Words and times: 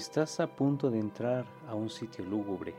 Estás 0.00 0.40
a 0.40 0.46
punto 0.46 0.90
de 0.90 0.98
entrar 0.98 1.44
a 1.68 1.74
un 1.74 1.90
sitio 1.90 2.24
lúgubre, 2.24 2.72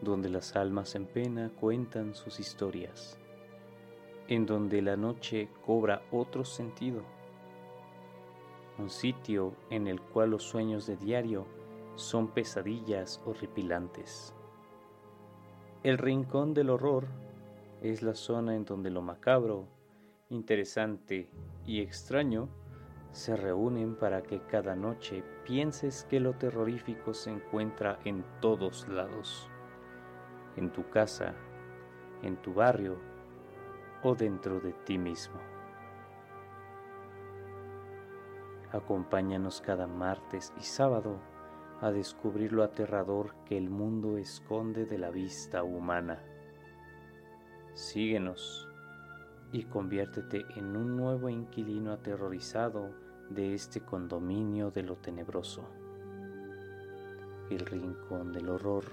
donde 0.00 0.28
las 0.28 0.54
almas 0.54 0.94
en 0.94 1.06
pena 1.06 1.50
cuentan 1.58 2.14
sus 2.14 2.38
historias, 2.38 3.18
en 4.28 4.46
donde 4.46 4.80
la 4.80 4.96
noche 4.96 5.48
cobra 5.66 6.02
otro 6.12 6.44
sentido, 6.44 7.02
un 8.78 8.90
sitio 8.90 9.56
en 9.70 9.88
el 9.88 10.00
cual 10.00 10.30
los 10.30 10.44
sueños 10.44 10.86
de 10.86 10.96
diario 10.96 11.46
son 11.96 12.28
pesadillas 12.28 13.20
horripilantes. 13.26 14.32
El 15.82 15.98
rincón 15.98 16.54
del 16.54 16.70
horror 16.70 17.08
es 17.82 18.02
la 18.02 18.14
zona 18.14 18.54
en 18.54 18.64
donde 18.64 18.90
lo 18.90 19.02
macabro, 19.02 19.66
interesante 20.30 21.28
y 21.66 21.80
extraño 21.80 22.48
se 23.14 23.36
reúnen 23.36 23.94
para 23.94 24.24
que 24.24 24.40
cada 24.40 24.74
noche 24.74 25.22
pienses 25.44 26.04
que 26.10 26.18
lo 26.18 26.32
terrorífico 26.32 27.14
se 27.14 27.30
encuentra 27.30 28.00
en 28.04 28.24
todos 28.40 28.88
lados, 28.88 29.48
en 30.56 30.72
tu 30.72 30.90
casa, 30.90 31.32
en 32.22 32.36
tu 32.42 32.52
barrio 32.52 32.98
o 34.02 34.16
dentro 34.16 34.58
de 34.58 34.72
ti 34.72 34.98
mismo. 34.98 35.38
Acompáñanos 38.72 39.60
cada 39.60 39.86
martes 39.86 40.52
y 40.58 40.64
sábado 40.64 41.20
a 41.80 41.92
descubrir 41.92 42.52
lo 42.52 42.64
aterrador 42.64 43.36
que 43.44 43.56
el 43.56 43.70
mundo 43.70 44.18
esconde 44.18 44.86
de 44.86 44.98
la 44.98 45.10
vista 45.10 45.62
humana. 45.62 46.20
Síguenos 47.74 48.68
y 49.52 49.62
conviértete 49.66 50.44
en 50.56 50.76
un 50.76 50.96
nuevo 50.96 51.28
inquilino 51.28 51.92
aterrorizado 51.92 53.03
de 53.30 53.54
este 53.54 53.80
condominio 53.80 54.70
de 54.70 54.82
lo 54.82 54.96
tenebroso. 54.96 55.64
El 57.50 57.60
rincón 57.60 58.32
del 58.32 58.48
horror 58.48 58.84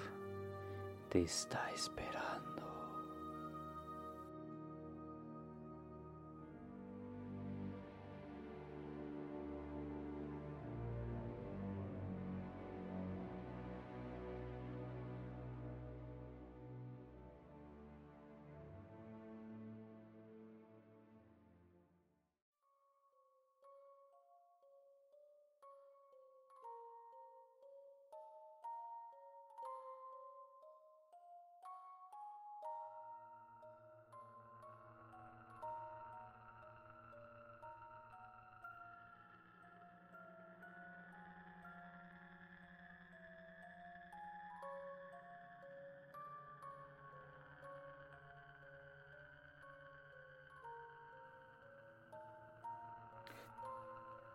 te 1.10 1.22
está 1.22 1.70
esperando. 1.72 2.31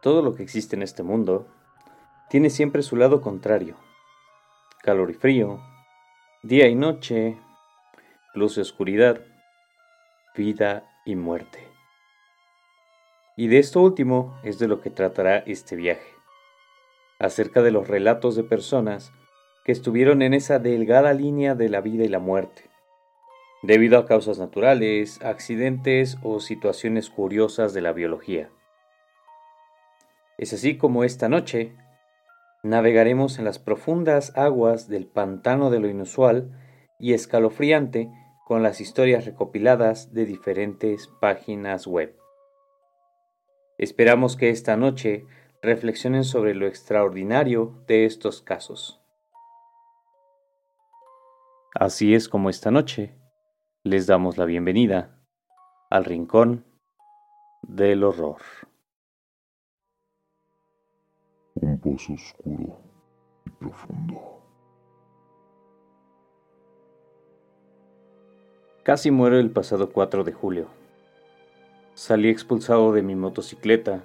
Todo 0.01 0.23
lo 0.23 0.35
que 0.35 0.43
existe 0.43 0.77
en 0.77 0.83
este 0.83 1.03
mundo 1.03 1.47
tiene 2.29 2.51
siempre 2.51 2.83
su 2.83 2.97
lado 2.97 3.21
contrario. 3.21 3.77
Calor 4.83 5.11
y 5.11 5.15
frío, 5.15 5.61
día 6.43 6.69
y 6.69 6.75
noche, 6.75 7.39
luz 8.35 8.57
y 8.59 8.61
oscuridad, 8.61 9.21
vida 10.37 10.89
y 11.05 11.17
muerte. 11.17 11.67
Y 13.37 13.49
de 13.49 13.59
esto 13.59 13.81
último 13.81 14.39
es 14.45 14.59
de 14.59 14.69
lo 14.69 14.81
que 14.81 14.91
tratará 14.91 15.39
este 15.39 15.77
viaje, 15.77 16.15
acerca 17.19 17.63
de 17.63 17.71
los 17.71 17.89
relatos 17.89 18.37
de 18.37 18.45
personas 18.45 19.13
que 19.65 19.73
estuvieron 19.73 20.23
en 20.23 20.35
esa 20.35 20.59
delgada 20.59 21.13
línea 21.13 21.55
de 21.55 21.69
la 21.69 21.81
vida 21.81 22.05
y 22.05 22.09
la 22.09 22.19
muerte, 22.19 22.71
debido 23.63 23.99
a 23.99 24.07
causas 24.07 24.39
naturales, 24.39 25.21
accidentes 25.23 26.17
o 26.23 26.41
situaciones 26.41 27.11
curiosas 27.11 27.75
de 27.75 27.81
la 27.81 27.93
biología. 27.93 28.51
Es 30.39 30.53
así 30.53 30.77
como 30.77 31.05
esta 31.05 31.29
noche 31.29 31.75
navegaremos 32.63 33.39
en 33.39 33.45
las 33.45 33.59
profundas 33.59 34.37
aguas 34.37 34.89
del 34.89 35.07
pantano 35.07 35.71
de 35.71 35.81
lo 35.81 35.89
inusual 35.89 36.51
y 36.99 37.15
escalofriante 37.15 38.11
con 38.47 38.63
las 38.63 38.81
historias 38.81 39.25
recopiladas 39.25 40.13
de 40.13 40.27
diferentes 40.27 41.09
páginas 41.21 41.87
web. 41.87 42.15
Esperamos 43.79 44.37
que 44.37 44.51
esta 44.51 44.77
noche 44.77 45.27
reflexionen 45.63 46.25
sobre 46.25 46.55
lo 46.55 46.67
extraordinario 46.67 47.83
de 47.87 48.05
estos 48.05 48.43
casos. 48.43 49.01
Así 51.75 52.15
es 52.15 52.29
como 52.29 52.51
esta 52.51 52.71
noche 52.71 53.15
les 53.83 54.07
damos 54.07 54.39
la 54.39 54.45
bienvenida 54.45 55.19
al 55.91 56.05
Rincón 56.05 56.65
del 57.63 58.05
Horror. 58.05 58.41
Un 61.61 61.79
pozo 61.79 62.13
oscuro 62.15 62.79
y 63.45 63.51
profundo. 63.51 64.41
Casi 68.83 69.11
muero 69.11 69.39
el 69.39 69.51
pasado 69.51 69.91
4 69.91 70.23
de 70.25 70.33
julio. 70.33 70.67
Salí 71.95 72.29
expulsado 72.29 72.93
de 72.93 73.03
mi 73.03 73.17
motocicleta 73.17 74.05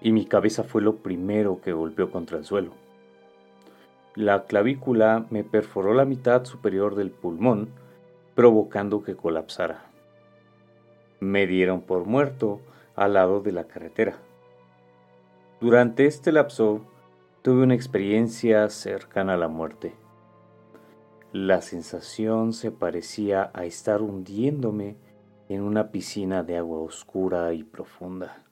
y 0.00 0.12
mi 0.12 0.24
cabeza 0.24 0.62
fue 0.62 0.82
lo 0.82 0.96
primero 0.96 1.60
que 1.60 1.72
golpeó 1.72 2.10
contra 2.10 2.38
el 2.38 2.44
suelo. 2.44 2.72
La 4.14 4.44
clavícula 4.44 5.26
me 5.30 5.42
perforó 5.42 5.94
la 5.94 6.04
mitad 6.04 6.44
superior 6.44 6.94
del 6.94 7.10
pulmón, 7.10 7.70
provocando 8.34 9.02
que 9.02 9.16
colapsara. 9.16 9.86
Me 11.20 11.46
dieron 11.46 11.80
por 11.80 12.04
muerto 12.04 12.60
al 12.96 13.14
lado 13.14 13.40
de 13.40 13.52
la 13.52 13.64
carretera. 13.64 14.18
Durante 15.60 16.06
este 16.06 16.32
lapso 16.32 16.86
tuve 17.42 17.64
una 17.64 17.74
experiencia 17.74 18.66
cercana 18.70 19.34
a 19.34 19.36
la 19.36 19.48
muerte. 19.48 19.94
La 21.32 21.60
sensación 21.60 22.54
se 22.54 22.70
parecía 22.70 23.50
a 23.52 23.66
estar 23.66 24.00
hundiéndome 24.00 24.96
en 25.50 25.60
una 25.60 25.90
piscina 25.90 26.42
de 26.44 26.56
agua 26.56 26.78
oscura 26.78 27.52
y 27.52 27.62
profunda. 27.62 28.42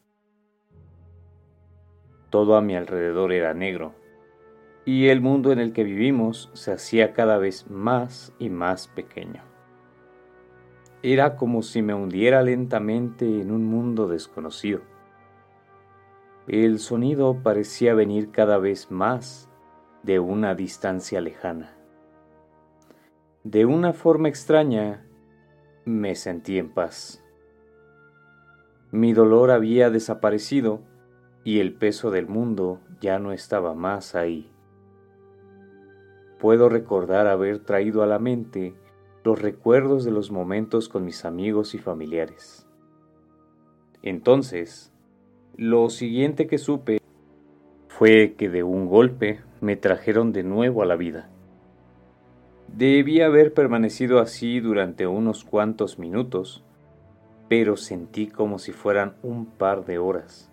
Todo 2.28 2.56
a 2.56 2.60
mi 2.60 2.76
alrededor 2.76 3.32
era 3.32 3.54
negro, 3.54 3.94
y 4.84 5.08
el 5.08 5.22
mundo 5.22 5.50
en 5.50 5.60
el 5.60 5.72
que 5.72 5.84
vivimos 5.84 6.50
se 6.52 6.72
hacía 6.72 7.14
cada 7.14 7.38
vez 7.38 7.70
más 7.70 8.34
y 8.38 8.50
más 8.50 8.86
pequeño. 8.86 9.42
Era 11.02 11.36
como 11.36 11.62
si 11.62 11.80
me 11.80 11.94
hundiera 11.94 12.42
lentamente 12.42 13.24
en 13.24 13.50
un 13.50 13.64
mundo 13.64 14.08
desconocido 14.08 14.82
el 16.48 16.78
sonido 16.78 17.42
parecía 17.42 17.92
venir 17.92 18.30
cada 18.30 18.56
vez 18.56 18.90
más 18.90 19.50
de 20.02 20.18
una 20.18 20.54
distancia 20.54 21.20
lejana. 21.20 21.76
De 23.44 23.66
una 23.66 23.92
forma 23.92 24.28
extraña, 24.28 25.06
me 25.84 26.14
sentí 26.14 26.58
en 26.58 26.72
paz. 26.72 27.22
Mi 28.90 29.12
dolor 29.12 29.50
había 29.50 29.90
desaparecido 29.90 30.80
y 31.44 31.60
el 31.60 31.74
peso 31.74 32.10
del 32.10 32.26
mundo 32.26 32.80
ya 32.98 33.18
no 33.18 33.32
estaba 33.32 33.74
más 33.74 34.14
ahí. 34.14 34.50
Puedo 36.38 36.70
recordar 36.70 37.26
haber 37.26 37.58
traído 37.58 38.02
a 38.02 38.06
la 38.06 38.18
mente 38.18 38.74
los 39.22 39.42
recuerdos 39.42 40.04
de 40.04 40.12
los 40.12 40.30
momentos 40.30 40.88
con 40.88 41.04
mis 41.04 41.26
amigos 41.26 41.74
y 41.74 41.78
familiares. 41.78 42.66
Entonces, 44.02 44.94
lo 45.58 45.90
siguiente 45.90 46.46
que 46.46 46.56
supe 46.56 47.00
fue 47.88 48.34
que 48.38 48.48
de 48.48 48.62
un 48.62 48.86
golpe 48.86 49.40
me 49.60 49.74
trajeron 49.74 50.32
de 50.32 50.44
nuevo 50.44 50.84
a 50.84 50.86
la 50.86 50.94
vida. 50.94 51.28
Debí 52.68 53.22
haber 53.22 53.52
permanecido 53.54 54.20
así 54.20 54.60
durante 54.60 55.08
unos 55.08 55.42
cuantos 55.42 55.98
minutos, 55.98 56.62
pero 57.48 57.76
sentí 57.76 58.28
como 58.28 58.60
si 58.60 58.70
fueran 58.70 59.16
un 59.24 59.46
par 59.46 59.84
de 59.84 59.98
horas. 59.98 60.48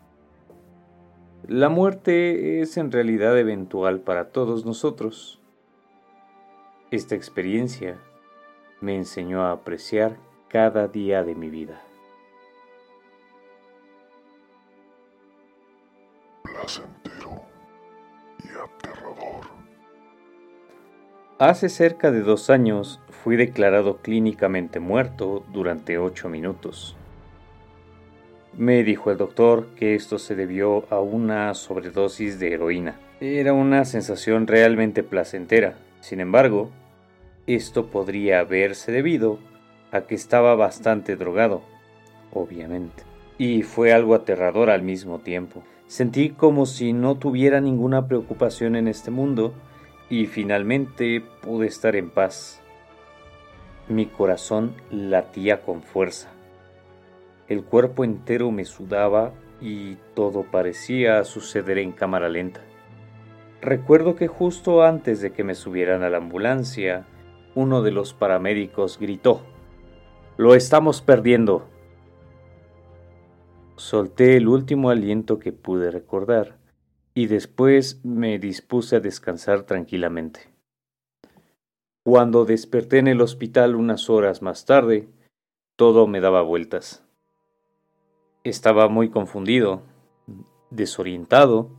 La 1.48 1.70
muerte 1.70 2.62
es 2.62 2.76
en 2.78 2.92
realidad 2.92 3.38
eventual 3.38 4.00
para 4.00 4.30
todos 4.30 4.66
nosotros. 4.66 5.40
Esta 6.90 7.14
experiencia 7.14 8.00
me 8.82 8.96
enseñó 8.96 9.44
a 9.44 9.52
apreciar 9.52 10.18
cada 10.48 10.88
día 10.88 11.24
de 11.24 11.36
mi 11.36 11.52
vida. 11.52 11.80
Placentero 16.56 17.42
y 18.44 18.48
aterrador. 18.50 19.46
Hace 21.38 21.70
cerca 21.70 22.12
de 22.12 22.22
dos 22.22 22.50
años 22.50 23.02
fui 23.10 23.36
declarado 23.36 23.98
clínicamente 23.98 24.80
muerto 24.80 25.44
durante 25.52 25.98
ocho 25.98 26.30
minutos. 26.30 26.96
Me 28.58 28.84
dijo 28.84 29.12
el 29.12 29.18
doctor 29.18 29.68
que 29.76 29.96
esto 29.96 30.18
se 30.18 30.36
debió 30.36 30.86
a 30.90 31.02
una 31.02 31.54
sobredosis 31.56 32.40
de 32.40 32.54
heroína. 32.54 32.96
Era 33.20 33.52
una 33.52 33.84
sensación 33.84 34.48
realmente 34.48 35.04
placentera. 35.04 35.76
Sin 36.00 36.22
embargo, 36.22 36.70
esto 37.48 37.88
podría 37.88 38.40
haberse 38.40 38.94
debido 38.94 39.40
a 39.92 40.02
que 40.02 40.16
estaba 40.16 40.56
bastante 40.56 41.18
drogado, 41.18 41.64
obviamente. 42.32 43.04
Y 43.38 43.64
fue 43.64 43.92
algo 43.92 44.16
aterrador 44.16 44.70
al 44.70 44.84
mismo 44.84 45.20
tiempo. 45.20 45.64
Sentí 45.88 46.32
como 46.32 46.66
si 46.66 46.94
no 46.94 47.16
tuviera 47.16 47.62
ninguna 47.62 48.08
preocupación 48.08 48.76
en 48.76 48.88
este 48.88 49.12
mundo 49.12 49.54
y 50.10 50.26
finalmente 50.26 51.22
pude 51.42 51.68
estar 51.68 51.96
en 51.96 52.10
paz. 52.10 52.62
Mi 53.88 54.08
corazón 54.08 54.74
latía 54.90 55.62
con 55.62 55.84
fuerza. 55.84 56.30
El 57.48 57.64
cuerpo 57.64 58.04
entero 58.04 58.50
me 58.50 58.66
sudaba 58.66 59.34
y 59.62 59.96
todo 60.16 60.44
parecía 60.44 61.24
suceder 61.24 61.78
en 61.78 61.92
cámara 61.92 62.30
lenta. 62.30 62.62
Recuerdo 63.62 64.16
que 64.16 64.28
justo 64.28 64.84
antes 64.84 65.22
de 65.22 65.32
que 65.32 65.44
me 65.44 65.56
subieran 65.56 66.04
a 66.04 66.10
la 66.10 66.18
ambulancia, 66.18 67.06
uno 67.54 67.82
de 67.82 67.92
los 67.92 68.14
paramédicos 68.14 69.00
gritó, 69.00 69.42
Lo 70.38 70.56
estamos 70.56 71.02
perdiendo. 71.02 71.68
Solté 73.78 74.38
el 74.38 74.48
último 74.48 74.90
aliento 74.90 75.38
que 75.38 75.52
pude 75.52 75.92
recordar 75.92 76.58
y 77.14 77.28
después 77.28 78.04
me 78.06 78.40
dispuse 78.40 78.98
a 78.98 79.00
descansar 79.00 79.64
tranquilamente. 79.64 80.42
Cuando 82.04 82.46
desperté 82.46 83.00
en 83.00 83.08
el 83.08 83.20
hospital 83.22 83.76
unas 83.76 84.10
horas 84.10 84.42
más 84.42 84.66
tarde, 84.66 85.10
todo 85.76 86.08
me 86.08 86.22
daba 86.22 86.42
vueltas. 86.42 87.04
Estaba 88.44 88.88
muy 88.88 89.10
confundido, 89.10 89.82
desorientado, 90.70 91.70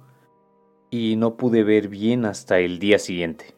y 0.90 1.16
no 1.16 1.36
pude 1.36 1.64
ver 1.64 1.88
bien 1.88 2.24
hasta 2.24 2.58
el 2.58 2.78
día 2.78 2.98
siguiente. 2.98 3.54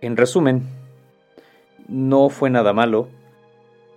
En 0.00 0.16
resumen, 0.16 0.62
no 1.88 2.28
fue 2.28 2.50
nada 2.50 2.72
malo. 2.72 3.08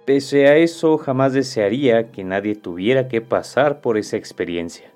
Pese 0.07 0.48
a 0.48 0.56
eso, 0.56 0.98
jamás 0.98 1.33
desearía 1.33 2.13
que 2.13 2.24
nadie 2.24 2.56
tuviera 2.56 3.09
que 3.09 3.19
pasar 3.19 3.81
por 3.81 3.98
esa 3.98 4.15
experiencia. 4.15 4.89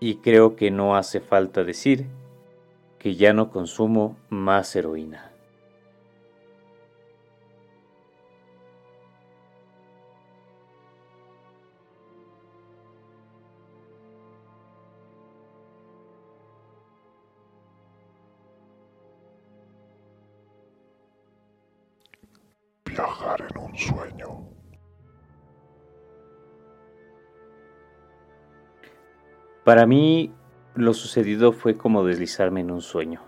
Y 0.00 0.14
creo 0.16 0.56
que 0.56 0.70
no 0.70 0.96
hace 0.96 1.20
falta 1.20 1.62
decir 1.62 2.06
que 2.98 3.16
ya 3.16 3.34
no 3.34 3.50
consumo 3.50 4.16
más 4.30 4.74
heroína. 4.74 5.30
Sueño. 23.76 24.48
Para 29.64 29.86
mí, 29.86 30.32
lo 30.74 30.94
sucedido 30.94 31.52
fue 31.52 31.76
como 31.76 32.04
deslizarme 32.04 32.60
en 32.60 32.70
un 32.70 32.80
sueño. 32.80 33.22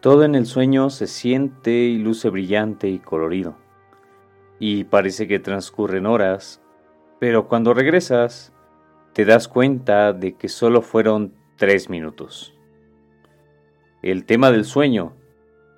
Todo 0.00 0.24
en 0.24 0.34
el 0.34 0.46
sueño 0.46 0.90
se 0.90 1.06
siente 1.06 1.70
y 1.70 1.98
luce 1.98 2.28
brillante 2.28 2.88
y 2.88 2.98
colorido. 2.98 3.56
Y 4.58 4.84
parece 4.84 5.28
que 5.28 5.38
transcurren 5.38 6.06
horas, 6.06 6.60
pero 7.18 7.48
cuando 7.48 7.72
regresas, 7.72 8.52
te 9.12 9.24
das 9.24 9.46
cuenta 9.46 10.12
de 10.12 10.34
que 10.34 10.48
solo 10.48 10.82
fueron 10.82 11.34
tres 11.56 11.88
minutos. 11.88 12.54
El 14.02 14.24
tema 14.24 14.50
del 14.50 14.64
sueño, 14.64 15.14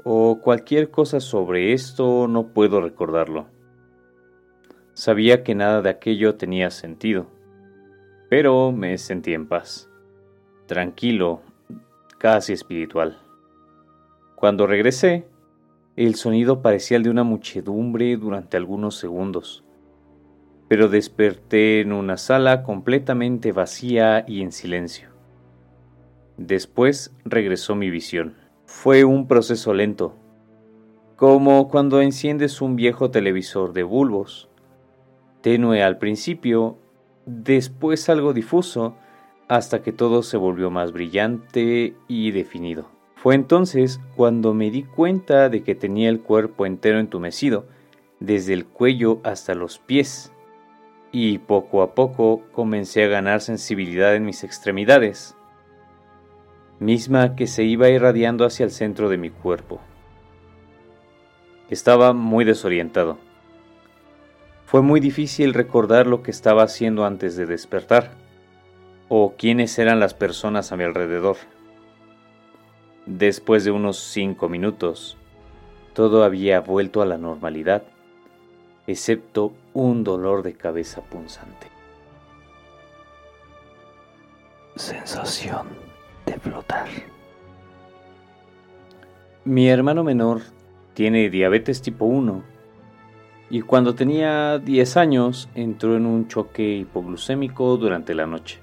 o 0.04 0.40
cualquier 0.40 0.90
cosa 0.90 1.18
sobre 1.18 1.72
esto, 1.72 2.28
no 2.28 2.48
puedo 2.48 2.80
recordarlo. 2.80 3.46
Sabía 4.92 5.42
que 5.42 5.54
nada 5.54 5.82
de 5.82 5.90
aquello 5.90 6.36
tenía 6.36 6.70
sentido 6.70 7.26
pero 8.28 8.72
me 8.72 8.98
sentí 8.98 9.32
en 9.32 9.46
paz, 9.46 9.88
tranquilo, 10.66 11.42
casi 12.18 12.52
espiritual. 12.52 13.18
Cuando 14.34 14.66
regresé, 14.66 15.26
el 15.94 16.16
sonido 16.16 16.60
parecía 16.60 16.96
el 16.96 17.04
de 17.04 17.10
una 17.10 17.22
muchedumbre 17.22 18.16
durante 18.16 18.56
algunos 18.56 18.96
segundos, 18.96 19.62
pero 20.66 20.88
desperté 20.88 21.80
en 21.80 21.92
una 21.92 22.16
sala 22.16 22.64
completamente 22.64 23.52
vacía 23.52 24.24
y 24.26 24.42
en 24.42 24.50
silencio. 24.50 25.10
Después 26.36 27.14
regresó 27.24 27.76
mi 27.76 27.90
visión. 27.90 28.34
Fue 28.66 29.04
un 29.04 29.28
proceso 29.28 29.74
lento, 29.74 30.14
como 31.16 31.68
cuando 31.68 32.00
enciendes 32.00 32.60
un 32.60 32.76
viejo 32.76 33.10
televisor 33.10 33.72
de 33.72 33.82
bulbos, 33.82 34.48
tenue 35.42 35.82
al 35.82 35.98
principio 35.98 36.78
después 37.26 38.08
algo 38.08 38.32
difuso, 38.32 38.94
hasta 39.48 39.82
que 39.82 39.92
todo 39.92 40.22
se 40.22 40.38
volvió 40.38 40.70
más 40.70 40.92
brillante 40.92 41.94
y 42.08 42.30
definido. 42.30 42.88
Fue 43.14 43.34
entonces 43.34 44.00
cuando 44.16 44.54
me 44.54 44.70
di 44.70 44.82
cuenta 44.82 45.48
de 45.48 45.62
que 45.62 45.74
tenía 45.74 46.08
el 46.08 46.20
cuerpo 46.20 46.66
entero 46.66 46.98
entumecido, 46.98 47.66
desde 48.20 48.54
el 48.54 48.66
cuello 48.66 49.20
hasta 49.24 49.54
los 49.54 49.78
pies, 49.78 50.32
y 51.12 51.38
poco 51.38 51.82
a 51.82 51.94
poco 51.94 52.42
comencé 52.52 53.04
a 53.04 53.08
ganar 53.08 53.40
sensibilidad 53.40 54.16
en 54.16 54.24
mis 54.24 54.42
extremidades, 54.44 55.36
misma 56.84 57.34
que 57.34 57.46
se 57.46 57.64
iba 57.64 57.88
irradiando 57.88 58.44
hacia 58.44 58.64
el 58.64 58.70
centro 58.70 59.08
de 59.08 59.18
mi 59.18 59.30
cuerpo. 59.30 59.80
Estaba 61.70 62.12
muy 62.12 62.44
desorientado. 62.44 63.18
Fue 64.66 64.82
muy 64.82 65.00
difícil 65.00 65.54
recordar 65.54 66.06
lo 66.06 66.22
que 66.22 66.30
estaba 66.30 66.62
haciendo 66.62 67.04
antes 67.04 67.36
de 67.36 67.46
despertar, 67.46 68.12
o 69.08 69.34
quiénes 69.36 69.78
eran 69.78 70.00
las 70.00 70.14
personas 70.14 70.72
a 70.72 70.76
mi 70.76 70.84
alrededor. 70.84 71.36
Después 73.06 73.64
de 73.64 73.70
unos 73.70 73.98
cinco 73.98 74.48
minutos, 74.48 75.16
todo 75.92 76.24
había 76.24 76.60
vuelto 76.60 77.02
a 77.02 77.06
la 77.06 77.18
normalidad, 77.18 77.84
excepto 78.86 79.52
un 79.72 80.04
dolor 80.04 80.42
de 80.42 80.54
cabeza 80.54 81.02
punzante. 81.02 81.68
Sensación 84.76 85.83
Mi 89.44 89.68
hermano 89.68 90.04
menor 90.04 90.40
tiene 90.94 91.28
diabetes 91.28 91.82
tipo 91.82 92.06
1 92.06 92.42
y 93.50 93.60
cuando 93.60 93.94
tenía 93.94 94.58
10 94.58 94.96
años 94.96 95.48
entró 95.54 95.96
en 95.96 96.06
un 96.06 96.28
choque 96.28 96.76
hipoglucémico 96.76 97.76
durante 97.76 98.14
la 98.14 98.26
noche. 98.26 98.58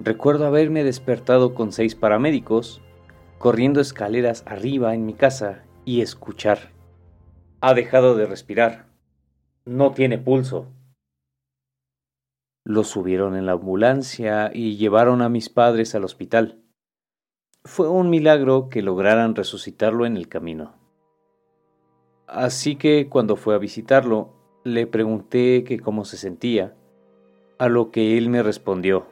Recuerdo 0.00 0.46
haberme 0.46 0.84
despertado 0.84 1.54
con 1.54 1.72
seis 1.72 1.96
paramédicos, 1.96 2.80
corriendo 3.38 3.80
escaleras 3.80 4.44
arriba 4.46 4.94
en 4.94 5.06
mi 5.06 5.14
casa 5.14 5.64
y 5.84 6.02
escuchar. 6.02 6.70
Ha 7.60 7.74
dejado 7.74 8.14
de 8.14 8.26
respirar. 8.26 8.86
No 9.64 9.92
tiene 9.92 10.18
pulso. 10.18 10.68
Lo 12.68 12.84
subieron 12.84 13.34
en 13.34 13.46
la 13.46 13.52
ambulancia 13.52 14.50
y 14.52 14.76
llevaron 14.76 15.22
a 15.22 15.30
mis 15.30 15.48
padres 15.48 15.94
al 15.94 16.04
hospital. 16.04 16.60
Fue 17.64 17.88
un 17.88 18.10
milagro 18.10 18.68
que 18.68 18.82
lograran 18.82 19.34
resucitarlo 19.34 20.04
en 20.04 20.18
el 20.18 20.28
camino. 20.28 20.74
Así 22.26 22.76
que 22.76 23.08
cuando 23.08 23.36
fue 23.36 23.54
a 23.54 23.58
visitarlo, 23.58 24.34
le 24.64 24.86
pregunté 24.86 25.64
que 25.64 25.80
cómo 25.80 26.04
se 26.04 26.18
sentía, 26.18 26.74
a 27.56 27.70
lo 27.70 27.90
que 27.90 28.18
él 28.18 28.28
me 28.28 28.42
respondió. 28.42 29.06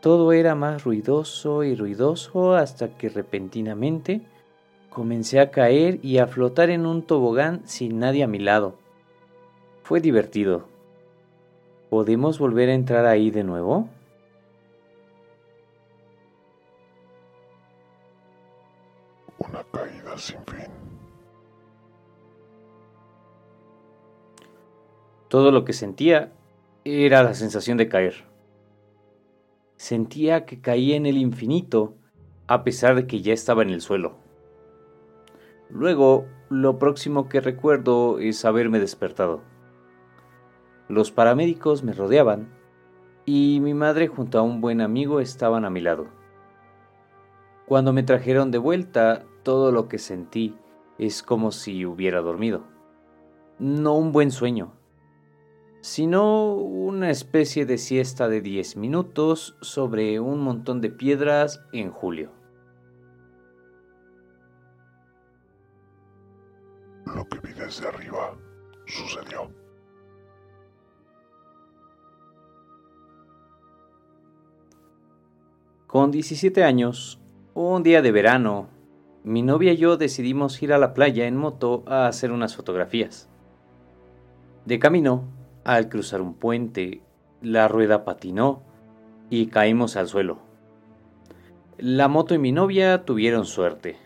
Todo 0.00 0.32
era 0.32 0.54
más 0.54 0.84
ruidoso 0.84 1.62
y 1.62 1.74
ruidoso 1.74 2.54
hasta 2.54 2.96
que 2.96 3.10
repentinamente 3.10 4.22
comencé 4.88 5.40
a 5.40 5.50
caer 5.50 5.98
y 6.02 6.16
a 6.16 6.26
flotar 6.26 6.70
en 6.70 6.86
un 6.86 7.02
tobogán 7.02 7.60
sin 7.66 7.98
nadie 7.98 8.24
a 8.24 8.28
mi 8.28 8.38
lado. 8.38 8.78
Fue 9.82 10.00
divertido. 10.00 10.77
¿Podemos 11.90 12.38
volver 12.38 12.68
a 12.68 12.74
entrar 12.74 13.06
ahí 13.06 13.30
de 13.30 13.44
nuevo? 13.44 13.88
Una 19.38 19.64
caída 19.72 20.18
sin 20.18 20.44
fin. 20.44 20.66
Todo 25.28 25.50
lo 25.50 25.64
que 25.64 25.72
sentía 25.72 26.32
era 26.84 27.22
la 27.22 27.34
sensación 27.34 27.78
de 27.78 27.88
caer. 27.88 28.24
Sentía 29.76 30.44
que 30.44 30.60
caía 30.60 30.96
en 30.96 31.06
el 31.06 31.16
infinito 31.16 31.94
a 32.48 32.64
pesar 32.64 32.96
de 32.96 33.06
que 33.06 33.22
ya 33.22 33.32
estaba 33.32 33.62
en 33.62 33.70
el 33.70 33.80
suelo. 33.80 34.16
Luego, 35.70 36.26
lo 36.48 36.78
próximo 36.78 37.28
que 37.28 37.40
recuerdo 37.40 38.18
es 38.18 38.44
haberme 38.44 38.80
despertado. 38.80 39.42
Los 40.88 41.12
paramédicos 41.12 41.82
me 41.82 41.92
rodeaban 41.92 42.48
y 43.26 43.60
mi 43.60 43.74
madre 43.74 44.08
junto 44.08 44.38
a 44.38 44.42
un 44.42 44.62
buen 44.62 44.80
amigo 44.80 45.20
estaban 45.20 45.66
a 45.66 45.70
mi 45.70 45.82
lado. 45.82 46.06
Cuando 47.66 47.92
me 47.92 48.02
trajeron 48.02 48.50
de 48.50 48.56
vuelta, 48.56 49.26
todo 49.42 49.70
lo 49.70 49.88
que 49.88 49.98
sentí 49.98 50.56
es 50.96 51.22
como 51.22 51.52
si 51.52 51.84
hubiera 51.84 52.22
dormido. 52.22 52.64
No 53.58 53.96
un 53.96 54.12
buen 54.12 54.30
sueño, 54.30 54.72
sino 55.82 56.54
una 56.54 57.10
especie 57.10 57.66
de 57.66 57.76
siesta 57.76 58.28
de 58.28 58.40
10 58.40 58.76
minutos 58.76 59.58
sobre 59.60 60.20
un 60.20 60.40
montón 60.40 60.80
de 60.80 60.88
piedras 60.88 61.62
en 61.72 61.90
julio. 61.90 62.30
Lo 67.14 67.26
que 67.26 67.40
vi 67.40 67.52
desde 67.52 67.88
arriba 67.88 68.38
sucedió. 68.86 69.67
Con 75.88 76.10
17 76.10 76.64
años, 76.64 77.18
un 77.54 77.82
día 77.82 78.02
de 78.02 78.12
verano, 78.12 78.68
mi 79.24 79.40
novia 79.40 79.72
y 79.72 79.78
yo 79.78 79.96
decidimos 79.96 80.62
ir 80.62 80.74
a 80.74 80.78
la 80.78 80.92
playa 80.92 81.26
en 81.26 81.34
moto 81.34 81.82
a 81.86 82.06
hacer 82.06 82.30
unas 82.30 82.54
fotografías. 82.54 83.26
De 84.66 84.78
camino, 84.78 85.24
al 85.64 85.88
cruzar 85.88 86.20
un 86.20 86.34
puente, 86.34 87.00
la 87.40 87.68
rueda 87.68 88.04
patinó 88.04 88.60
y 89.30 89.46
caímos 89.46 89.96
al 89.96 90.08
suelo. 90.08 90.40
La 91.78 92.06
moto 92.08 92.34
y 92.34 92.38
mi 92.38 92.52
novia 92.52 93.06
tuvieron 93.06 93.46
suerte. 93.46 93.96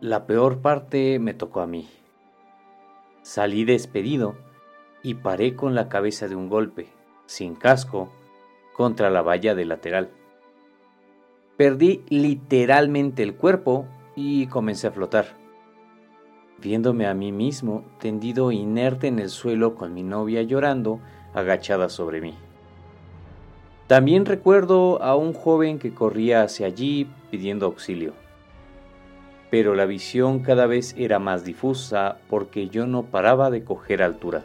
La 0.00 0.24
peor 0.28 0.60
parte 0.60 1.18
me 1.18 1.34
tocó 1.34 1.62
a 1.62 1.66
mí. 1.66 1.88
Salí 3.22 3.64
despedido 3.64 4.36
y 5.02 5.14
paré 5.14 5.56
con 5.56 5.74
la 5.74 5.88
cabeza 5.88 6.28
de 6.28 6.36
un 6.36 6.48
golpe, 6.48 6.86
sin 7.26 7.56
casco, 7.56 8.12
contra 8.72 9.10
la 9.10 9.22
valla 9.22 9.54
del 9.54 9.68
lateral. 9.68 10.10
Perdí 11.56 12.02
literalmente 12.08 13.22
el 13.22 13.34
cuerpo 13.34 13.86
y 14.16 14.46
comencé 14.46 14.86
a 14.88 14.92
flotar 14.92 15.42
viéndome 16.62 17.06
a 17.06 17.14
mí 17.14 17.32
mismo 17.32 17.84
tendido 17.98 18.52
inerte 18.52 19.08
en 19.08 19.18
el 19.18 19.28
suelo 19.28 19.74
con 19.74 19.92
mi 19.92 20.02
novia 20.02 20.42
llorando 20.42 21.00
agachada 21.34 21.88
sobre 21.88 22.20
mí. 22.20 22.34
También 23.88 24.24
recuerdo 24.24 25.02
a 25.02 25.16
un 25.16 25.34
joven 25.34 25.78
que 25.78 25.92
corría 25.92 26.42
hacia 26.42 26.66
allí 26.66 27.10
pidiendo 27.30 27.66
auxilio. 27.66 28.14
Pero 29.50 29.74
la 29.74 29.84
visión 29.84 30.38
cada 30.38 30.66
vez 30.66 30.94
era 30.96 31.18
más 31.18 31.44
difusa 31.44 32.18
porque 32.30 32.68
yo 32.68 32.86
no 32.86 33.02
paraba 33.02 33.50
de 33.50 33.64
coger 33.64 34.02
altura. 34.02 34.44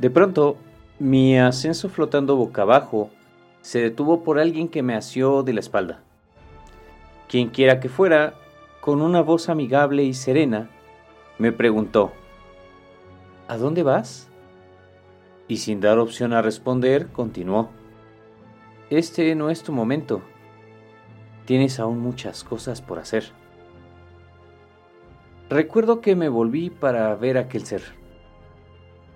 De 0.00 0.08
pronto, 0.08 0.56
mi 0.98 1.38
ascenso 1.38 1.90
flotando 1.90 2.34
boca 2.34 2.62
abajo 2.62 3.10
se 3.60 3.82
detuvo 3.82 4.22
por 4.22 4.38
alguien 4.38 4.68
que 4.68 4.82
me 4.82 4.94
asió 4.94 5.42
de 5.42 5.52
la 5.52 5.60
espalda. 5.60 6.00
Quien 7.28 7.50
quiera 7.50 7.80
que 7.80 7.90
fuera, 7.90 8.32
con 8.80 9.02
una 9.02 9.20
voz 9.20 9.50
amigable 9.50 10.02
y 10.04 10.14
serena, 10.14 10.70
me 11.36 11.52
preguntó, 11.52 12.12
¿A 13.46 13.58
dónde 13.58 13.82
vas? 13.82 14.30
Y 15.48 15.58
sin 15.58 15.82
dar 15.82 15.98
opción 15.98 16.32
a 16.32 16.40
responder, 16.40 17.08
continuó, 17.08 17.68
Este 18.88 19.34
no 19.34 19.50
es 19.50 19.62
tu 19.62 19.70
momento. 19.70 20.22
Tienes 21.44 21.78
aún 21.78 21.98
muchas 21.98 22.42
cosas 22.42 22.80
por 22.80 23.00
hacer. 23.00 23.24
Recuerdo 25.50 26.00
que 26.00 26.16
me 26.16 26.30
volví 26.30 26.70
para 26.70 27.14
ver 27.16 27.36
aquel 27.36 27.66
ser. 27.66 27.99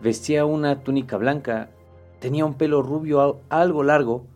Vestía 0.01 0.45
una 0.45 0.83
túnica 0.83 1.17
blanca, 1.17 1.71
tenía 2.21 2.45
un 2.45 2.55
pelo 2.55 2.83
rubio 2.83 3.41
algo 3.49 3.83
largo 3.83 4.27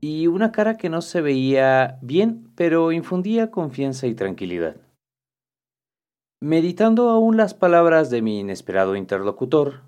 y 0.00 0.26
una 0.26 0.50
cara 0.52 0.76
que 0.76 0.88
no 0.88 1.00
se 1.00 1.20
veía 1.20 1.98
bien, 2.02 2.52
pero 2.56 2.92
infundía 2.92 3.50
confianza 3.50 4.06
y 4.06 4.14
tranquilidad. 4.14 4.76
Meditando 6.40 7.08
aún 7.10 7.36
las 7.36 7.54
palabras 7.54 8.10
de 8.10 8.20
mi 8.20 8.40
inesperado 8.40 8.96
interlocutor, 8.96 9.82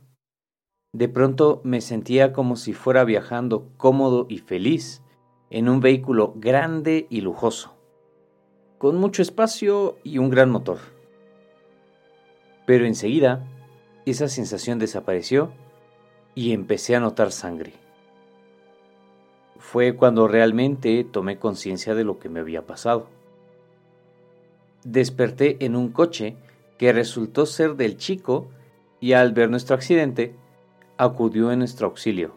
de 0.93 1.09
pronto 1.09 1.61
me 1.65 1.81
sentía 1.81 2.33
como 2.33 2.55
si 2.55 2.73
fuera 2.73 3.03
viajando 3.03 3.73
cómodo 3.77 4.27
y 4.29 4.39
feliz 4.39 5.03
en 5.51 5.69
un 5.69 5.81
vehículo 5.81 6.35
grande 6.37 7.09
y 7.11 7.21
lujoso, 7.21 7.75
con 8.79 8.97
mucho 8.99 9.21
espacio 9.21 9.97
y 10.05 10.19
un 10.19 10.31
gran 10.31 10.51
motor. 10.51 10.79
Pero 12.67 12.87
enseguida, 12.87 13.45
esa 14.07 14.29
sensación 14.29 14.79
desapareció 14.79 15.53
y 16.35 16.53
empecé 16.53 16.97
a 16.97 17.01
notar 17.01 17.33
sangre 17.33 17.85
fue 19.65 19.97
cuando 19.97 20.29
realmente 20.29 21.03
tomé 21.05 21.39
conciencia 21.39 21.95
de 21.95 22.05
lo 22.05 22.19
que 22.19 22.29
me 22.29 22.41
había 22.41 22.67
pasado. 22.67 23.09
Desperté 24.85 25.57
en 25.65 25.75
un 25.75 25.89
coche 25.89 26.37
que 26.77 26.93
resultó 26.93 27.47
ser 27.47 27.75
del 27.75 27.97
chico 27.97 28.47
y 29.01 29.15
al 29.15 29.33
ver 29.33 29.49
nuestro 29.49 29.75
accidente, 29.75 30.35
acudió 30.99 31.51
en 31.51 31.61
nuestro 31.61 31.87
auxilio. 31.87 32.35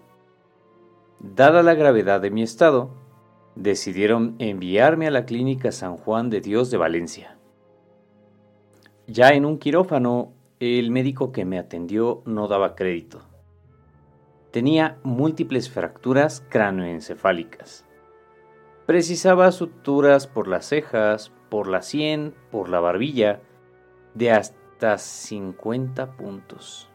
Dada 1.19 1.63
la 1.63 1.73
gravedad 1.73 2.21
de 2.21 2.31
mi 2.31 2.43
estado, 2.43 2.91
decidieron 3.55 4.35
enviarme 4.39 5.05
a 5.05 5.11
la 5.11 5.25
clínica 5.25 5.73
San 5.73 5.97
Juan 5.97 6.29
de 6.29 6.39
Dios 6.39 6.71
de 6.71 6.77
Valencia. 6.77 7.37
Ya 9.05 9.33
en 9.33 9.45
un 9.45 9.57
quirófano, 9.57 10.31
el 10.59 10.89
médico 10.89 11.31
que 11.31 11.45
me 11.45 11.59
atendió 11.59 12.23
no 12.25 12.47
daba 12.47 12.75
crédito. 12.75 13.21
Tenía 14.49 14.97
múltiples 15.03 15.69
fracturas 15.69 16.43
cráneoencefálicas. 16.49 17.85
Precisaba 18.87 19.51
suturas 19.51 20.25
por 20.25 20.47
las 20.47 20.65
cejas, 20.65 21.31
por 21.49 21.67
la 21.67 21.83
sien, 21.83 22.33
por 22.49 22.69
la 22.69 22.79
barbilla, 22.79 23.39
de 24.15 24.31
hasta 24.31 24.97
50 24.97 26.17
puntos. 26.17 26.89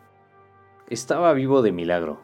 Estaba 0.88 1.32
vivo 1.32 1.62
de 1.62 1.70
milagro. 1.70 2.18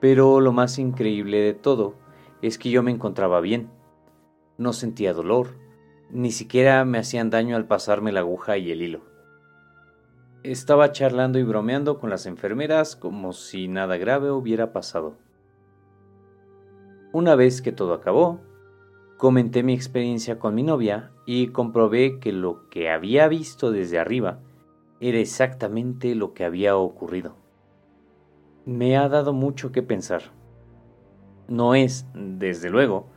Pero 0.00 0.40
lo 0.40 0.52
más 0.52 0.80
increíble 0.80 1.38
de 1.38 1.54
todo 1.54 1.94
es 2.42 2.58
que 2.58 2.70
yo 2.70 2.82
me 2.82 2.90
encontraba 2.90 3.40
bien. 3.40 3.70
No 4.58 4.72
sentía 4.72 5.12
dolor, 5.12 5.56
ni 6.10 6.32
siquiera 6.32 6.84
me 6.84 6.98
hacían 6.98 7.30
daño 7.30 7.54
al 7.54 7.66
pasarme 7.66 8.10
la 8.10 8.20
aguja 8.20 8.58
y 8.58 8.72
el 8.72 8.82
hilo. 8.82 9.15
Estaba 10.46 10.92
charlando 10.92 11.40
y 11.40 11.42
bromeando 11.42 11.98
con 11.98 12.08
las 12.08 12.24
enfermeras 12.24 12.94
como 12.94 13.32
si 13.32 13.66
nada 13.66 13.96
grave 13.96 14.30
hubiera 14.30 14.72
pasado. 14.72 15.16
Una 17.12 17.34
vez 17.34 17.60
que 17.60 17.72
todo 17.72 17.92
acabó, 17.94 18.38
comenté 19.16 19.64
mi 19.64 19.74
experiencia 19.74 20.38
con 20.38 20.54
mi 20.54 20.62
novia 20.62 21.10
y 21.26 21.48
comprobé 21.48 22.20
que 22.20 22.30
lo 22.30 22.68
que 22.68 22.90
había 22.90 23.26
visto 23.26 23.72
desde 23.72 23.98
arriba 23.98 24.38
era 25.00 25.18
exactamente 25.18 26.14
lo 26.14 26.32
que 26.32 26.44
había 26.44 26.76
ocurrido. 26.76 27.34
Me 28.66 28.96
ha 28.96 29.08
dado 29.08 29.32
mucho 29.32 29.72
que 29.72 29.82
pensar. 29.82 30.22
No 31.48 31.74
es, 31.74 32.06
desde 32.14 32.70
luego, 32.70 33.08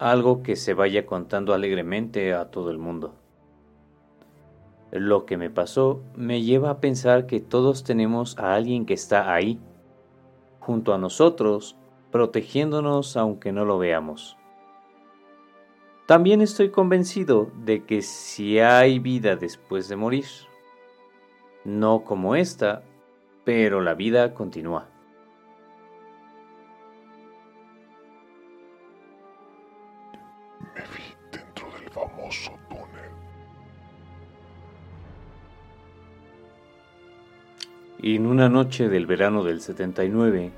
algo 0.00 0.42
que 0.42 0.56
se 0.56 0.74
vaya 0.74 1.06
contando 1.06 1.54
alegremente 1.54 2.34
a 2.34 2.50
todo 2.50 2.72
el 2.72 2.78
mundo. 2.78 3.14
Lo 4.94 5.26
que 5.26 5.36
me 5.36 5.50
pasó 5.50 6.04
me 6.14 6.42
lleva 6.42 6.70
a 6.70 6.80
pensar 6.80 7.26
que 7.26 7.40
todos 7.40 7.82
tenemos 7.82 8.38
a 8.38 8.54
alguien 8.54 8.86
que 8.86 8.94
está 8.94 9.34
ahí, 9.34 9.58
junto 10.60 10.94
a 10.94 10.98
nosotros, 10.98 11.76
protegiéndonos 12.12 13.16
aunque 13.16 13.50
no 13.50 13.64
lo 13.64 13.76
veamos. 13.78 14.36
También 16.06 16.42
estoy 16.42 16.70
convencido 16.70 17.50
de 17.64 17.84
que 17.84 18.02
si 18.02 18.60
hay 18.60 19.00
vida 19.00 19.34
después 19.34 19.88
de 19.88 19.96
morir, 19.96 20.26
no 21.64 22.04
como 22.04 22.36
esta, 22.36 22.84
pero 23.42 23.80
la 23.80 23.94
vida 23.94 24.32
continúa. 24.32 24.93
En 38.06 38.26
una 38.26 38.50
noche 38.50 38.90
del 38.90 39.06
verano 39.06 39.44
del 39.44 39.62
79, 39.62 40.52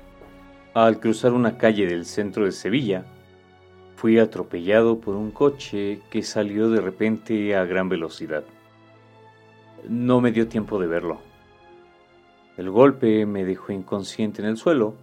al 0.73 0.99
cruzar 0.99 1.31
una 1.31 1.57
calle 1.57 1.87
del 1.87 2.05
centro 2.05 2.43
de 2.43 2.51
Sevilla, 2.51 3.05
fui 3.95 4.19
atropellado 4.19 4.99
por 4.99 5.15
un 5.15 5.31
coche 5.31 6.01
que 6.09 6.23
salió 6.23 6.69
de 6.69 6.81
repente 6.81 7.55
a 7.55 7.63
gran 7.63 7.87
velocidad. 7.87 8.43
No 9.87 10.19
me 10.19 10.33
dio 10.33 10.49
tiempo 10.49 10.77
de 10.77 10.87
verlo. 10.87 11.19
El 12.57 12.69
golpe 12.69 13.25
me 13.25 13.45
dejó 13.45 13.71
inconsciente 13.71 14.41
en 14.41 14.49
el 14.49 14.57
suelo, 14.57 14.95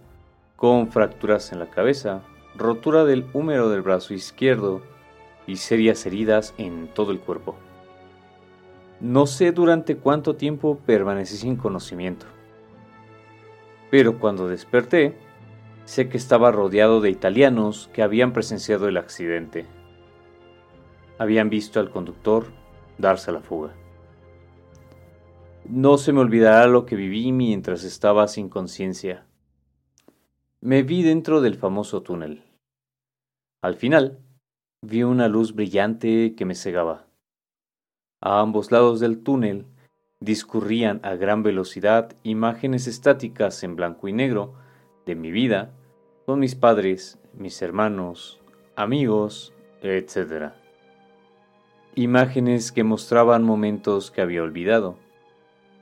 con 0.55 0.91
fracturas 0.91 1.51
en 1.51 1.57
la 1.57 1.71
cabeza, 1.71 2.21
rotura 2.55 3.05
del 3.05 3.25
húmero 3.33 3.69
del 3.69 3.81
brazo 3.81 4.13
izquierdo 4.13 4.83
y 5.47 5.55
serias 5.55 6.05
heridas 6.05 6.53
en 6.59 6.89
todo 6.93 7.11
el 7.11 7.19
cuerpo. 7.19 7.55
No 8.99 9.25
sé 9.25 9.51
durante 9.51 9.97
cuánto 9.97 10.35
tiempo 10.35 10.77
permanecí 10.85 11.37
sin 11.37 11.55
conocimiento, 11.55 12.27
pero 13.89 14.19
cuando 14.19 14.47
desperté, 14.47 15.17
sé 15.85 16.09
que 16.09 16.17
estaba 16.17 16.51
rodeado 16.51 17.01
de 17.01 17.09
italianos 17.09 17.89
que 17.93 18.01
habían 18.01 18.33
presenciado 18.33 18.87
el 18.87 18.97
accidente. 18.97 19.65
Habían 21.17 21.49
visto 21.49 21.79
al 21.79 21.91
conductor 21.91 22.47
darse 22.97 23.31
la 23.31 23.41
fuga. 23.41 23.73
No 25.67 25.97
se 25.97 26.13
me 26.13 26.19
olvidará 26.19 26.67
lo 26.67 26.85
que 26.85 26.95
viví 26.95 27.31
mientras 27.31 27.83
estaba 27.83 28.27
sin 28.27 28.49
conciencia. 28.49 29.25
Me 30.61 30.83
vi 30.83 31.03
dentro 31.03 31.41
del 31.41 31.55
famoso 31.55 32.01
túnel. 32.01 32.43
Al 33.61 33.75
final, 33.75 34.19
vi 34.81 35.03
una 35.03 35.27
luz 35.27 35.55
brillante 35.55 36.35
que 36.35 36.45
me 36.45 36.53
cegaba. 36.53 37.07
A 38.21 38.41
ambos 38.41 38.71
lados 38.71 38.99
del 38.99 39.23
túnel 39.23 39.65
discurrían 40.19 40.99
a 41.03 41.15
gran 41.15 41.43
velocidad 41.43 42.15
imágenes 42.23 42.87
estáticas 42.87 43.63
en 43.63 43.75
blanco 43.75 44.07
y 44.07 44.13
negro 44.13 44.53
de 45.05 45.15
mi 45.15 45.31
vida 45.31 45.71
con 46.25 46.39
mis 46.39 46.55
padres, 46.55 47.19
mis 47.33 47.61
hermanos, 47.61 48.41
amigos, 48.75 49.53
etc. 49.81 50.53
Imágenes 51.93 52.71
que 52.71 52.83
mostraban 52.83 53.43
momentos 53.43 54.09
que 54.09 54.21
había 54.21 54.41
olvidado, 54.41 54.97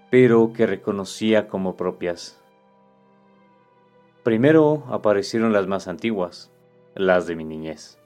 pero 0.10 0.52
que 0.54 0.68
reconocía 0.68 1.48
como 1.48 1.78
propias. 1.78 2.40
Primero 4.24 4.84
aparecieron 4.90 5.54
las 5.54 5.68
más 5.68 5.88
antiguas, 5.88 6.52
las 6.96 7.28
de 7.28 7.36
mi 7.36 7.46
niñez. 7.46 7.98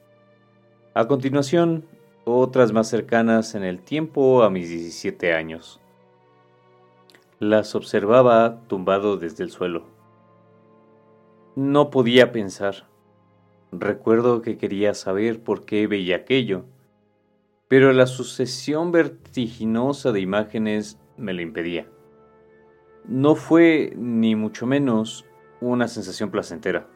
A 0.94 1.06
continuación, 1.06 1.84
otras 2.24 2.72
más 2.72 2.88
cercanas 2.88 3.54
en 3.54 3.62
el 3.62 3.80
tiempo 3.80 4.42
a 4.42 4.50
mis 4.50 4.68
17 4.68 5.32
años. 5.32 5.80
Las 7.40 7.76
observaba 7.76 8.62
tumbado 8.66 9.16
desde 9.16 9.44
el 9.44 9.50
suelo. 9.50 9.84
No 11.54 11.88
podía 11.88 12.32
pensar. 12.32 12.88
Recuerdo 13.70 14.42
que 14.42 14.58
quería 14.58 14.92
saber 14.92 15.40
por 15.44 15.64
qué 15.64 15.86
veía 15.86 16.16
aquello, 16.16 16.64
pero 17.68 17.92
la 17.92 18.06
sucesión 18.06 18.90
vertiginosa 18.90 20.10
de 20.10 20.18
imágenes 20.18 20.98
me 21.16 21.32
lo 21.32 21.42
impedía. 21.42 21.86
No 23.06 23.36
fue, 23.36 23.92
ni 23.96 24.34
mucho 24.34 24.66
menos, 24.66 25.24
una 25.60 25.86
sensación 25.86 26.32
placentera. 26.32 26.88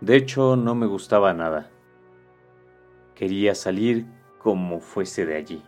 De 0.00 0.16
hecho, 0.16 0.56
no 0.56 0.74
me 0.74 0.86
gustaba 0.86 1.34
nada. 1.34 1.70
Quería 3.14 3.54
salir 3.54 4.06
como 4.38 4.80
fuese 4.80 5.26
de 5.26 5.36
allí. 5.36 5.62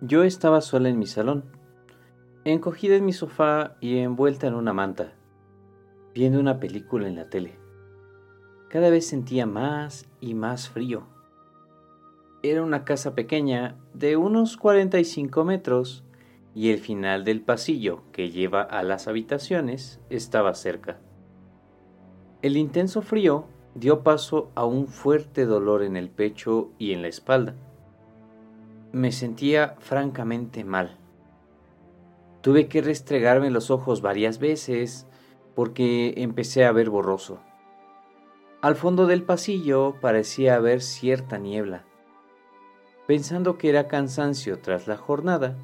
Yo 0.00 0.22
estaba 0.22 0.60
sola 0.60 0.88
en 0.88 0.98
mi 1.00 1.06
salón, 1.06 1.42
encogida 2.44 2.94
en 2.94 3.04
mi 3.04 3.12
sofá 3.12 3.76
y 3.80 3.98
envuelta 3.98 4.46
en 4.46 4.54
una 4.54 4.72
manta, 4.72 5.14
viendo 6.14 6.38
una 6.38 6.60
película 6.60 7.08
en 7.08 7.16
la 7.16 7.28
tele. 7.28 7.58
Cada 8.70 8.90
vez 8.90 9.08
sentía 9.08 9.44
más 9.44 10.06
y 10.20 10.34
más 10.34 10.68
frío. 10.68 11.02
Era 12.44 12.62
una 12.62 12.84
casa 12.84 13.16
pequeña 13.16 13.76
de 13.92 14.16
unos 14.16 14.56
45 14.56 15.44
metros 15.44 16.04
y 16.54 16.70
el 16.70 16.78
final 16.78 17.24
del 17.24 17.40
pasillo 17.40 18.04
que 18.12 18.30
lleva 18.30 18.62
a 18.62 18.84
las 18.84 19.08
habitaciones 19.08 20.00
estaba 20.10 20.54
cerca. 20.54 21.00
El 22.40 22.56
intenso 22.56 23.02
frío 23.02 23.46
dio 23.74 24.04
paso 24.04 24.52
a 24.54 24.64
un 24.64 24.86
fuerte 24.86 25.44
dolor 25.44 25.82
en 25.82 25.96
el 25.96 26.08
pecho 26.08 26.70
y 26.78 26.92
en 26.92 27.02
la 27.02 27.08
espalda. 27.08 27.56
Me 28.92 29.12
sentía 29.12 29.76
francamente 29.80 30.64
mal. 30.64 30.96
Tuve 32.40 32.68
que 32.68 32.80
restregarme 32.80 33.50
los 33.50 33.70
ojos 33.70 34.00
varias 34.00 34.38
veces 34.38 35.06
porque 35.54 36.14
empecé 36.16 36.64
a 36.64 36.72
ver 36.72 36.88
borroso. 36.88 37.40
Al 38.62 38.76
fondo 38.76 39.06
del 39.06 39.24
pasillo 39.24 39.96
parecía 40.00 40.54
haber 40.54 40.80
cierta 40.80 41.36
niebla. 41.36 41.84
Pensando 43.06 43.58
que 43.58 43.68
era 43.68 43.88
cansancio 43.88 44.58
tras 44.60 44.86
la 44.86 44.96
jornada, 44.96 45.58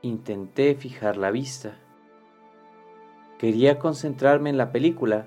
intenté 0.00 0.74
fijar 0.76 1.16
la 1.16 1.30
vista. 1.30 1.78
Quería 3.38 3.80
concentrarme 3.80 4.50
en 4.50 4.56
la 4.56 4.70
película, 4.70 5.26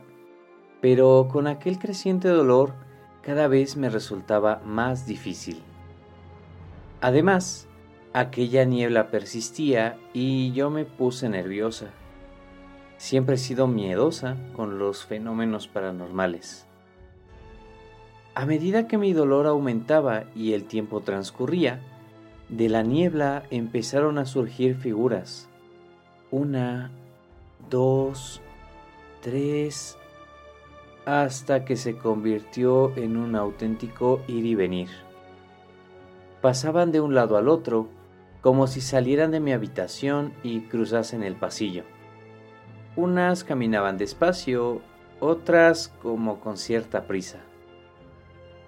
pero 0.81 1.27
con 1.29 1.47
aquel 1.47 1.79
creciente 1.79 2.29
dolor 2.29 2.75
cada 3.21 3.47
vez 3.49 3.75
me 3.75 3.89
resultaba 3.89 4.61
más 4.63 5.05
difícil. 5.05 5.61
Además, 7.05 7.67
aquella 8.13 8.65
niebla 8.65 9.11
persistía 9.11 9.95
y 10.11 10.53
yo 10.53 10.71
me 10.71 10.85
puse 10.85 11.29
nerviosa. 11.29 11.91
Siempre 12.97 13.35
he 13.35 13.37
sido 13.37 13.67
miedosa 13.67 14.37
con 14.55 14.79
los 14.79 15.05
fenómenos 15.05 15.67
paranormales. 15.67 16.65
A 18.33 18.47
medida 18.47 18.87
que 18.87 18.97
mi 18.97 19.13
dolor 19.13 19.45
aumentaba 19.45 20.23
y 20.35 20.53
el 20.53 20.63
tiempo 20.63 21.01
transcurría, 21.01 21.79
de 22.49 22.69
la 22.69 22.81
niebla 22.81 23.43
empezaron 23.51 24.17
a 24.17 24.25
surgir 24.25 24.75
figuras. 24.75 25.47
Una, 26.31 26.89
dos, 27.69 28.41
tres, 29.21 29.95
hasta 31.05 31.65
que 31.65 31.77
se 31.77 31.97
convirtió 31.97 32.97
en 32.97 33.15
un 33.15 33.35
auténtico 33.35 34.23
ir 34.27 34.47
y 34.47 34.55
venir 34.55 35.04
pasaban 36.45 36.91
de 36.91 37.01
un 37.01 37.15
lado 37.15 37.37
al 37.37 37.49
otro, 37.49 37.89
como 38.41 38.67
si 38.67 38.79
salieran 38.79 39.31
de 39.31 39.39
mi 39.39 39.51
habitación 39.51 40.31
y 40.43 40.67
cruzasen 40.67 41.23
el 41.23 41.35
pasillo. 41.35 41.85
Unas 42.95 43.43
caminaban 43.43 43.97
despacio, 43.97 44.79
otras 45.19 45.87
como 46.03 46.39
con 46.39 46.57
cierta 46.57 47.07
prisa. 47.07 47.39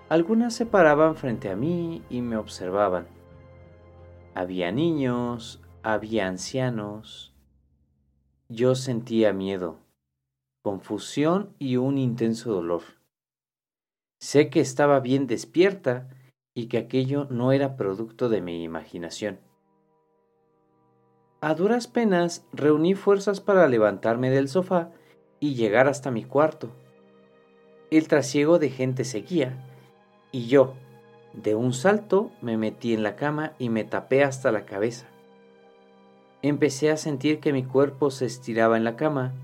Algunas 0.09 0.55
se 0.55 0.65
paraban 0.65 1.15
frente 1.15 1.51
a 1.51 1.55
mí 1.55 2.01
y 2.09 2.23
me 2.23 2.35
observaban. 2.35 3.05
Había 4.33 4.71
niños, 4.71 5.61
había 5.83 6.27
ancianos. 6.27 7.35
Yo 8.49 8.73
sentía 8.73 9.33
miedo, 9.33 9.77
confusión 10.63 11.53
y 11.59 11.77
un 11.77 11.99
intenso 11.99 12.53
dolor. 12.53 12.81
Sé 14.19 14.49
que 14.49 14.61
estaba 14.61 14.99
bien 14.99 15.27
despierta 15.27 16.09
y 16.57 16.69
que 16.69 16.79
aquello 16.79 17.27
no 17.29 17.51
era 17.51 17.77
producto 17.77 18.29
de 18.29 18.41
mi 18.41 18.63
imaginación. 18.63 19.37
A 21.39 21.53
duras 21.53 21.85
penas 21.85 22.47
reuní 22.51 22.95
fuerzas 22.95 23.41
para 23.41 23.67
levantarme 23.67 24.31
del 24.31 24.49
sofá 24.49 24.89
y 25.39 25.53
llegar 25.53 25.87
hasta 25.87 26.09
mi 26.09 26.23
cuarto. 26.23 26.71
El 27.91 28.07
trasiego 28.07 28.57
de 28.57 28.71
gente 28.71 29.03
seguía, 29.03 29.55
y 30.31 30.47
yo, 30.47 30.73
de 31.33 31.53
un 31.53 31.73
salto, 31.73 32.31
me 32.41 32.57
metí 32.57 32.95
en 32.95 33.03
la 33.03 33.15
cama 33.15 33.53
y 33.59 33.69
me 33.69 33.83
tapé 33.83 34.23
hasta 34.23 34.51
la 34.51 34.65
cabeza. 34.65 35.05
Empecé 36.41 36.89
a 36.89 36.97
sentir 36.97 37.39
que 37.39 37.53
mi 37.53 37.65
cuerpo 37.65 38.09
se 38.09 38.25
estiraba 38.25 38.77
en 38.77 38.83
la 38.83 38.95
cama 38.95 39.35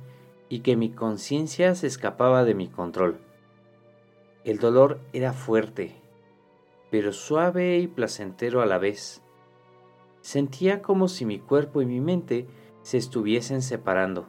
y 0.50 0.62
que 0.62 0.76
mi 0.76 0.90
conciencia 0.90 1.76
se 1.76 1.86
escapaba 1.86 2.44
de 2.44 2.56
mi 2.56 2.70
control. 2.70 3.20
El 4.46 4.58
dolor 4.58 5.00
era 5.14 5.32
fuerte, 5.32 6.03
pero 6.94 7.12
suave 7.12 7.80
y 7.80 7.88
placentero 7.88 8.62
a 8.62 8.68
la 8.68 8.78
vez. 8.78 9.24
Sentía 10.22 10.84
como 10.84 11.08
si 11.08 11.26
mi 11.26 11.40
cuerpo 11.40 11.82
y 11.82 11.88
mi 11.88 12.00
mente 12.00 12.46
se 12.84 13.00
estuviesen 13.00 13.64
separando. 13.64 14.28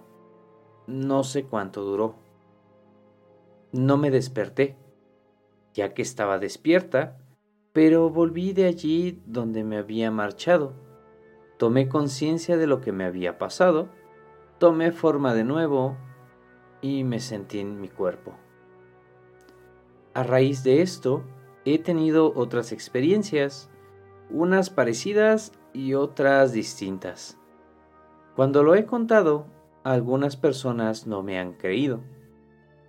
No 0.87 1.25
sé 1.25 1.45
cuánto 1.45 1.83
duró. 1.83 2.15
No 3.71 3.99
me 3.99 4.11
desperté, 4.11 4.79
ya 5.75 5.93
que 5.93 6.01
estaba 6.01 6.39
despierta, 6.39 7.19
pero 7.75 8.09
volví 8.09 8.55
de 8.55 8.65
allí 8.65 9.21
donde 9.27 9.63
me 9.63 9.77
había 9.77 10.11
marchado. 10.11 10.73
Tomé 11.59 11.91
conciencia 11.91 12.57
de 12.57 12.67
lo 12.67 12.81
que 12.81 12.93
me 12.93 13.05
había 13.05 13.37
pasado, 13.37 13.91
tomé 14.57 14.91
forma 14.91 15.35
de 15.35 15.45
nuevo 15.45 15.99
y 16.81 17.05
me 17.05 17.21
sentí 17.21 17.59
en 17.59 17.79
mi 17.79 17.91
cuerpo. 17.91 18.39
A 20.15 20.23
raíz 20.23 20.65
de 20.65 20.81
esto, 20.81 21.25
he 21.65 21.79
tenido 21.79 22.33
otras 22.35 22.73
experiencias, 22.73 23.71
unas 24.31 24.71
parecidas 24.71 25.53
y 25.73 25.95
otras 25.95 26.53
distintas. 26.53 27.39
Cuando 28.37 28.63
lo 28.63 28.75
he 28.75 28.85
contado, 28.85 29.47
algunas 29.85 30.37
personas 30.37 31.07
no 31.07 31.23
me 31.23 31.39
han 31.39 31.55
creído, 31.55 32.03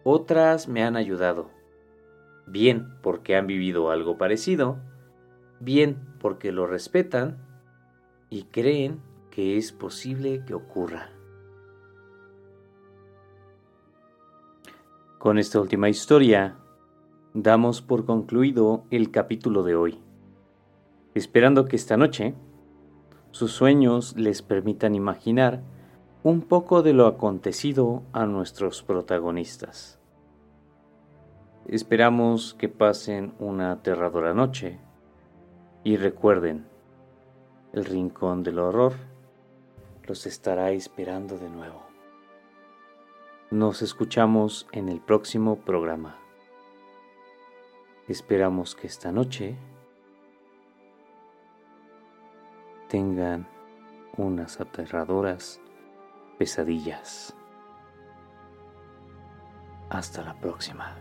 otras 0.04 0.68
me 0.68 0.84
han 0.84 0.96
ayudado, 0.96 1.50
bien 2.48 2.98
porque 3.02 3.36
han 3.36 3.48
vivido 3.48 3.92
algo 3.92 4.18
parecido, 4.18 4.80
bien 5.60 6.18
porque 6.20 6.52
lo 6.52 6.68
respetan 6.68 7.38
y 8.30 8.44
creen 8.44 9.02
que 9.30 9.58
es 9.58 9.72
posible 9.72 10.44
que 10.46 10.54
ocurra. 10.54 11.12
Con 15.20 15.38
esta 15.38 15.60
última 15.60 15.90
historia, 15.90 16.56
damos 17.36 17.82
por 17.82 18.06
concluido 18.06 18.86
el 18.92 19.12
capítulo 19.12 19.64
de 19.64 19.76
hoy, 19.76 20.00
esperando 21.16 21.66
que 21.66 21.76
esta 21.76 21.98
noche 21.98 22.34
sus 23.32 23.52
sueños 23.52 24.16
les 24.16 24.42
permitan 24.42 24.96
imaginar 24.96 25.62
un 26.24 26.42
poco 26.42 26.82
de 26.82 26.94
lo 26.94 27.08
acontecido 27.08 28.04
a 28.14 28.26
nuestros 28.26 28.84
protagonistas. 28.84 30.00
Esperamos 31.68 32.54
que 32.54 32.70
pasen 32.70 33.34
una 33.38 33.74
aterradora 33.74 34.34
noche 34.34 34.80
y 35.84 35.98
recuerden, 35.98 36.66
el 37.74 37.84
rincón 37.84 38.44
del 38.44 38.60
horror 38.60 38.94
los 40.04 40.26
estará 40.26 40.72
esperando 40.72 41.38
de 41.38 41.50
nuevo. 41.50 41.84
Nos 43.52 43.82
escuchamos 43.82 44.68
en 44.72 44.88
el 44.88 45.02
próximo 45.02 45.58
programa. 45.58 46.25
Esperamos 48.08 48.76
que 48.76 48.86
esta 48.86 49.12
noche 49.12 49.56
tengan 52.88 53.48
unas 54.16 54.62
aterradoras 54.62 55.60
pesadillas. 56.38 57.36
Hasta 59.90 60.24
la 60.24 60.34
próxima. 60.40 60.96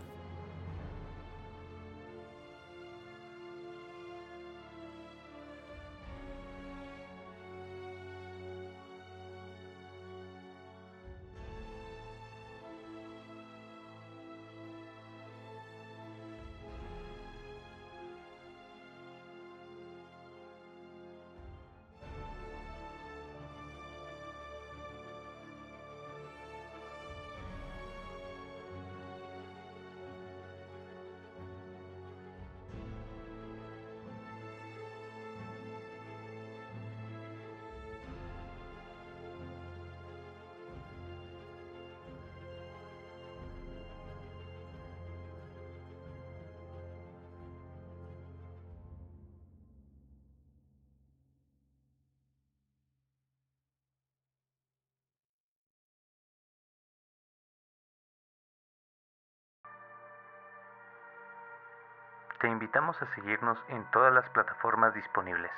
Te 62.39 62.47
invitamos 62.47 63.01
a 63.01 63.05
seguirnos 63.15 63.57
en 63.69 63.83
todas 63.91 64.13
las 64.13 64.29
plataformas 64.29 64.93
disponibles. 64.93 65.51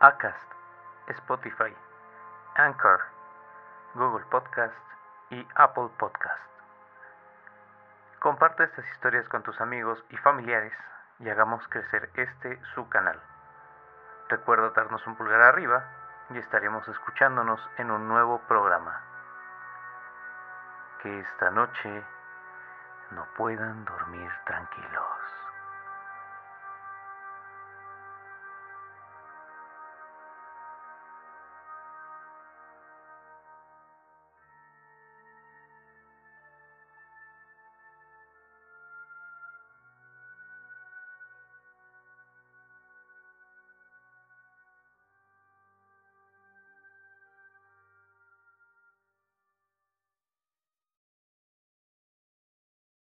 Acast, 0.00 0.52
Spotify, 1.08 1.74
Anchor, 2.56 3.00
Google 3.94 4.24
Podcast 4.26 4.74
y 5.30 5.46
Apple 5.54 5.88
Podcast. 5.98 6.42
Comparte 8.20 8.64
estas 8.64 8.86
historias 8.90 9.28
con 9.28 9.42
tus 9.42 9.60
amigos 9.60 10.04
y 10.10 10.16
familiares 10.18 10.74
y 11.18 11.30
hagamos 11.30 11.66
crecer 11.68 12.10
este 12.14 12.60
su 12.74 12.88
canal. 12.88 13.20
Recuerda 14.28 14.70
darnos 14.70 15.06
un 15.06 15.16
pulgar 15.16 15.42
arriba 15.42 15.84
y 16.30 16.38
estaremos 16.38 16.86
escuchándonos 16.88 17.60
en 17.78 17.90
un 17.90 18.08
nuevo 18.08 18.40
programa. 18.48 19.00
Que 21.02 21.20
esta 21.20 21.50
noche 21.50 22.04
no 23.10 23.26
puedan 23.36 23.84
dormir 23.84 24.30
tranquilos. 24.46 25.13